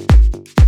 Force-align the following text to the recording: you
you 0.00 0.59